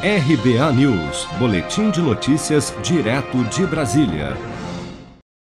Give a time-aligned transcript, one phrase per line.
[0.00, 4.36] RBA News, Boletim de Notícias, direto de Brasília.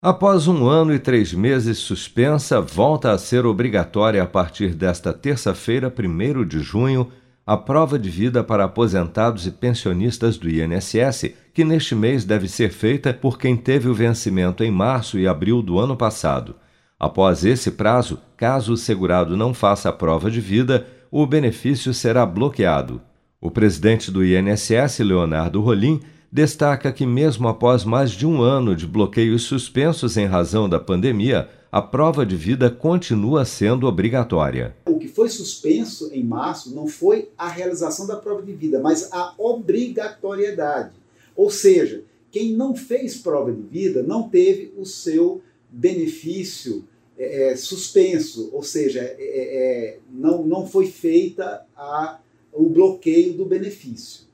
[0.01, 5.93] Após um ano e três meses suspensa, volta a ser obrigatória a partir desta terça-feira,
[5.93, 7.11] 1 de junho,
[7.45, 12.69] a prova de vida para aposentados e pensionistas do INSS, que neste mês deve ser
[12.69, 16.55] feita por quem teve o vencimento em março e abril do ano passado.
[16.97, 22.25] Após esse prazo, caso o segurado não faça a prova de vida, o benefício será
[22.25, 23.01] bloqueado.
[23.45, 26.01] O presidente do INSS, Leonardo Rolim,
[26.31, 31.47] destaca que, mesmo após mais de um ano de bloqueios suspensos em razão da pandemia,
[31.71, 34.75] a prova de vida continua sendo obrigatória.
[34.87, 39.13] O que foi suspenso em março não foi a realização da prova de vida, mas
[39.13, 40.95] a obrigatoriedade.
[41.35, 42.01] Ou seja,
[42.31, 46.83] quem não fez prova de vida não teve o seu benefício
[47.15, 52.19] é, é suspenso, ou seja, é, é, não, não foi feita a
[52.55, 54.25] o bloqueio do benefício.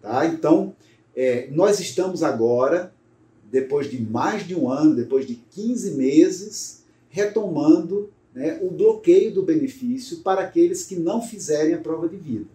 [0.00, 0.26] Tá?
[0.26, 0.74] Então,
[1.14, 2.92] é, nós estamos agora,
[3.50, 9.42] depois de mais de um ano, depois de 15 meses, retomando né, o bloqueio do
[9.42, 12.46] benefício para aqueles que não fizerem a prova de vida.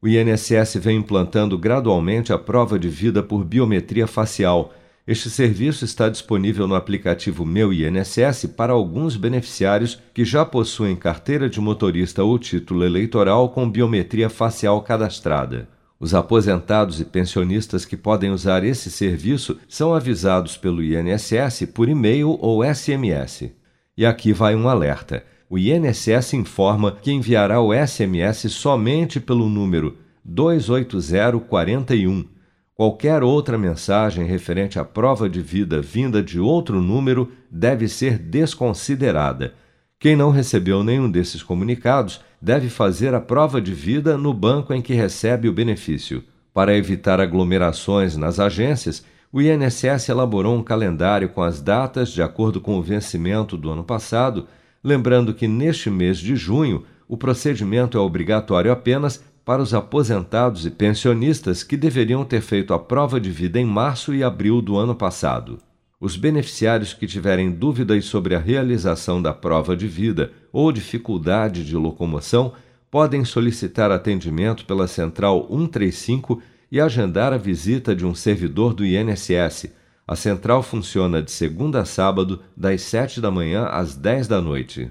[0.00, 4.72] O INSS vem implantando gradualmente a prova de vida por biometria facial
[5.06, 11.46] este serviço está disponível no aplicativo Meu INSS para alguns beneficiários que já possuem carteira
[11.46, 15.68] de motorista ou título eleitoral com biometria facial cadastrada.
[16.00, 22.38] Os aposentados e pensionistas que podem usar esse serviço são avisados pelo INSS por e-mail
[22.40, 23.50] ou SMS.
[23.96, 25.22] E aqui vai um alerta.
[25.50, 32.32] O INSS informa que enviará o SMS somente pelo número 28041
[32.74, 39.54] Qualquer outra mensagem referente à prova de vida vinda de outro número deve ser desconsiderada.
[39.96, 44.82] Quem não recebeu nenhum desses comunicados deve fazer a prova de vida no banco em
[44.82, 46.24] que recebe o benefício.
[46.52, 52.60] Para evitar aglomerações nas agências, o INSS elaborou um calendário com as datas de acordo
[52.60, 54.48] com o vencimento do ano passado,
[54.82, 60.70] lembrando que neste mês de junho o procedimento é obrigatório apenas para os aposentados e
[60.70, 64.94] pensionistas que deveriam ter feito a prova de vida em março e abril do ano
[64.94, 65.58] passado.
[66.00, 71.76] Os beneficiários que tiverem dúvidas sobre a realização da prova de vida ou dificuldade de
[71.76, 72.52] locomoção
[72.90, 76.40] podem solicitar atendimento pela Central 135
[76.70, 79.72] e agendar a visita de um servidor do INSS.
[80.06, 84.90] A central funciona de segunda a sábado, das 7 da manhã às 10 da noite.